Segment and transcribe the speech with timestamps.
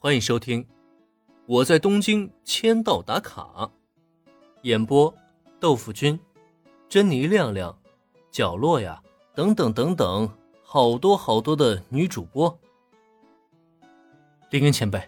[0.00, 0.62] 欢迎收听
[1.44, 3.42] 《我在东京签到打卡》，
[4.62, 5.12] 演播：
[5.58, 6.20] 豆腐君、
[6.88, 7.76] 珍妮亮亮、
[8.30, 9.02] 角落呀，
[9.34, 10.32] 等等等等，
[10.62, 12.56] 好多好多的女主播。
[14.50, 15.02] 林恩前辈，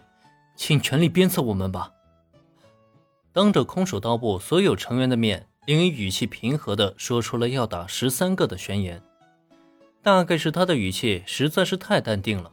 [0.57, 1.93] 请全力鞭策我们吧！
[3.31, 9.01] 当着空手道部所有成员的面，林恩语气平和的说出了要打十三个的宣言。
[10.01, 12.51] 大概是他的语气实在是太淡定了。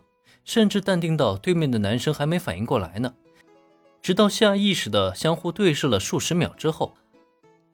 [0.49, 3.13] 甚至淡定到对面的男生还没反应过来呢，
[4.01, 6.97] 直到下意识的相互对视了数十秒之后，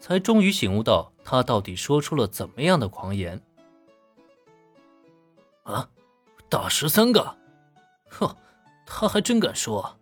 [0.00, 3.40] 才终于醒悟到他到底说出了怎么样的狂言。
[5.62, 5.88] 啊，
[6.48, 7.36] 打十三个，
[8.10, 8.34] 哼，
[8.84, 9.96] 他还真敢说。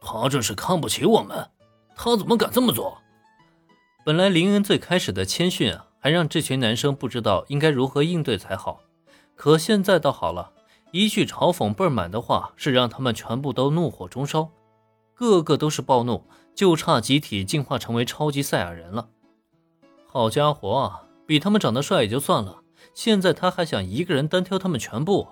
[0.00, 1.50] 他这是看不起我们，
[1.96, 2.96] 他怎么敢这么做？
[4.04, 8.82] 本来林恩最开始的谦逊啊，还让这群男生不知道应该如何应对才好，
[9.34, 10.52] 可现在倒好了。
[10.92, 14.50] 一句嘲讽倍儿满的话，是让他们全部都怒火中烧，
[15.14, 16.24] 个个都是暴怒，
[16.54, 19.10] 就差集体进化成为超级赛亚人了。
[20.06, 25.28] 好家伙啊，比他们长得帅也就算了，现在他还想一个人单挑他们全部，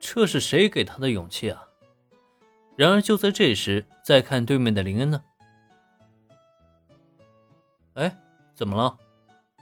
[0.00, 1.68] 这是谁给他的勇气啊？
[2.74, 5.22] 然而就在这时，再看对面的林恩呢？
[7.94, 8.16] 哎，
[8.54, 8.96] 怎么了？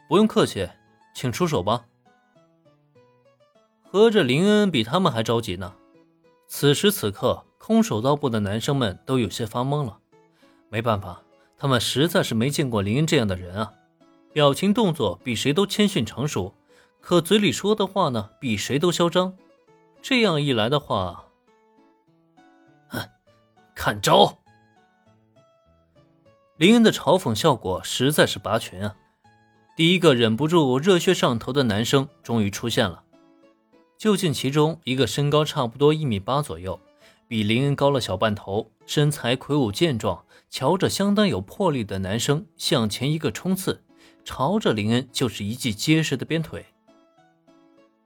[0.09, 0.67] 不用客气，
[1.15, 1.85] 请出手吧。
[3.93, 5.75] 合着林恩比他们还着急呢。
[6.47, 9.99] 此时此刻，空手道部的男生们都有些发懵了。
[10.69, 11.21] 没办法，
[11.59, 13.73] 他们实在是没见过林恩这样的人啊！
[14.33, 16.55] 表情动作比谁都谦逊成熟，
[17.01, 19.37] 可嘴里说的话呢，比谁都嚣张。
[20.01, 21.25] 这样一来的话，
[22.87, 23.01] 哼，
[23.75, 24.39] 看招！
[26.59, 28.95] 林恩的嘲讽效果实在是拔群啊！
[29.75, 33.03] 第一个忍不住热血上头的男生终于出现了。
[34.01, 36.81] 就见其中一个身高差不多一米八左右，
[37.29, 43.83] 比林恩高了小半头，身材魁梧健壮，瞧着相当有魄力的男生向前一个冲刺，
[44.25, 46.65] 朝着林恩就是一记结实的鞭腿。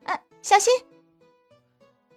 [0.06, 0.72] 哎，小心！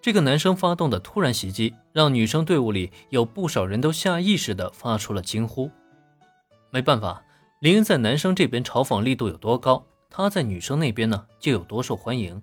[0.02, 5.70] 这个男生发动的突然袭击，让女生队伍里有不少人都下意识的发出了惊呼。
[6.72, 7.24] 没办法，
[7.60, 12.42] 林恩在男生这边嘲讽力度有多高，他在女生那边呢就有多受欢迎。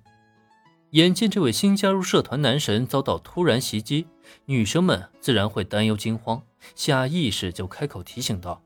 [0.94, 4.06] 眼见这位新加入社团男神遭到突然袭击，
[4.44, 6.40] 女生们自然会担忧惊慌，
[6.76, 8.62] 下意识就开口提醒道：“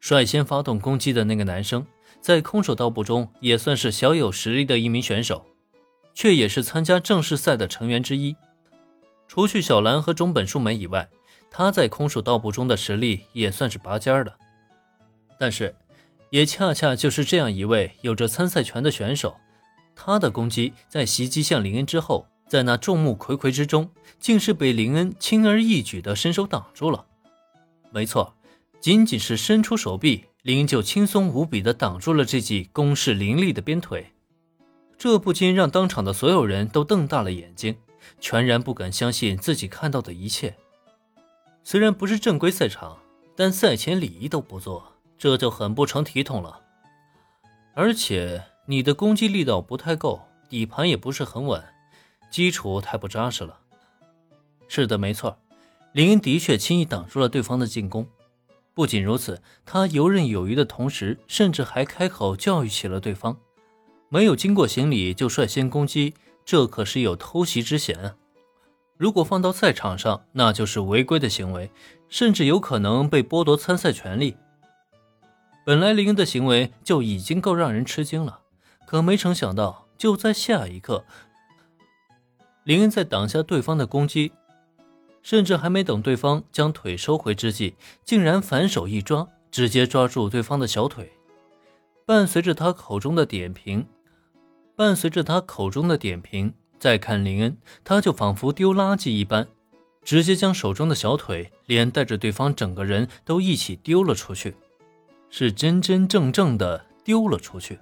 [0.00, 1.86] 率先发动攻击的那个男生，
[2.20, 5.46] 在空手道部中也算是小有实力的一名选手，
[6.12, 8.34] 却也是参加正式赛的成员之一。
[9.28, 11.08] 除去小兰和中本树美以外，
[11.52, 14.36] 他在空手道部中的实力也算是拔尖儿的。
[15.38, 15.76] 但是，
[16.30, 19.36] 也恰恰就是这样一位有着参赛权的选手。”
[20.00, 27.04] 他的攻击在袭击向林恩之后，在那众目睽睽之中，竟是被林恩轻而易举地伸手挡住了。
[27.90, 28.32] 没错，
[28.80, 34.12] 仅仅是伸出手臂，林恩就轻松无比地挡住了这记攻势凌厉的鞭腿。
[34.96, 37.76] 这不禁让当场的所有人都瞪大了眼睛，
[38.20, 40.56] 全然不敢相信自己看到的一切。
[41.64, 42.98] 虽然不是正规赛场，
[43.34, 46.60] 但赛前礼仪都不做，这就很不成体统了。
[47.74, 48.40] 而且。
[48.70, 51.64] 你的攻击力道不太够，底盘也不是很稳，
[52.30, 53.60] 基础太不扎实了。
[54.68, 55.38] 是的，没错，
[55.92, 58.06] 林恩的确轻易挡住了对方的进攻。
[58.74, 63.38] 不仅如此，他游刃有余的同时，甚至还开口教育起了对方：
[64.10, 66.12] 没有经过行礼就率先攻击，
[66.44, 68.16] 这可是有偷袭之嫌啊！
[68.98, 71.70] 如果放到赛场上，那就是违规的行为，
[72.10, 74.36] 甚至有可能被剥夺参赛权利。
[75.64, 78.40] 本来林恩的行为就已经够让人吃惊了。
[78.88, 81.04] 可没成想到，就在下一刻，
[82.64, 84.32] 林恩在挡下对方的攻击，
[85.22, 91.12] 甚至还没等对方将腿收回之际，竟然反手一抓，直接抓住对方的小腿。
[92.06, 93.86] 伴随着他口中的点评，
[94.74, 99.46] 伴随着他口中的点评，再看林恩，他就仿佛丢垃圾一般，
[100.02, 104.56] 直接将手中的小腿连带着对方整个人都一起丢了出去，
[105.28, 107.78] 是真真正正的丢了出去。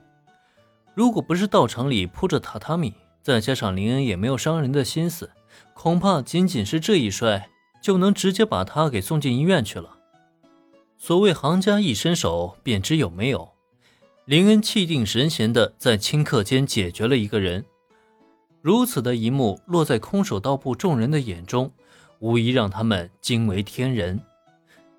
[0.96, 5.30] 如果不是道场里铺着榻榻米，再加上林恩也没有伤人的心思，
[5.74, 7.50] 恐怕仅仅是这一摔
[7.82, 9.98] 就能直接把他给送进医院去了。
[10.96, 13.50] 所谓行家一伸手便知有没有，
[14.24, 17.66] 林恩气定神闲的在顷刻间解决了一个人。
[18.62, 21.70] 如此的一幕落在空手道部众人的眼中，
[22.20, 24.18] 无疑让他们惊为天人。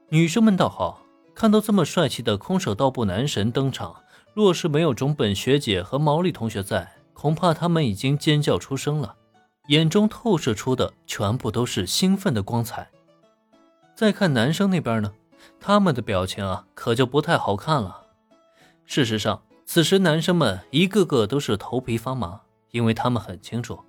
[0.10, 1.02] 女生们倒好，
[1.34, 3.96] 看到这么帅气的空手道部男神登场。
[4.38, 9.16] 若是没有中本学姐和毛利同学在，恐怕他们已经尖叫出声了。
[9.70, 12.88] 眼中透射出的全部都是兴奋的光彩。
[13.96, 15.12] 再看男生那边呢，
[15.60, 18.04] 他们的表情啊，可就不太好看了。
[18.86, 23.80] 事实上，此时男生们一个个都是头皮发麻，因为他们很清楚，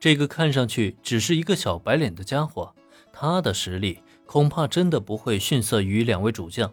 [0.00, 2.74] 这个看上去只是一个小白脸的家伙，
[3.12, 6.72] 他的实力恐怕真的不会逊色于两位主将。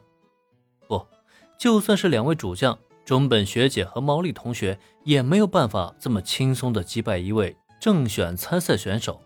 [0.88, 1.06] 不，
[1.60, 7.56] 就算是两位主将，中本学姐和毛利同学也没有办法这么轻松的击败一位。
[7.80, 9.20] 正选参赛选手，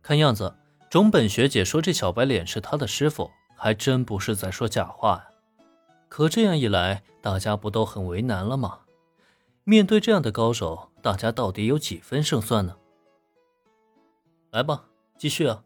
[0.00, 0.54] 看样子
[0.88, 5.26] 中本学姐说这小白脸是她的师傅，还真不是在说假话呀。
[6.08, 8.82] 可这样一来，大家不都很为难了吗？
[9.64, 12.76] 面对这样的高手，大家到底有几分胜算呢？
[14.52, 14.84] 来吧，
[15.18, 15.64] 继续啊。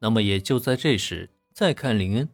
[0.00, 2.28] 那么也就在这时，再看林恩，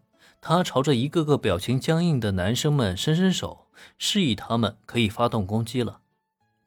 [0.48, 3.66] 他朝着一个个表情僵硬的男生们伸伸手，
[3.98, 6.02] 示意他们可以发动攻击了。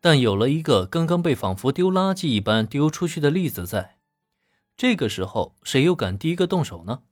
[0.01, 3.95] 但有了一个刚刚被仿佛丢垃圾一般丢出去的例子在，
[4.75, 7.03] 这个时候谁又敢第一个动手呢？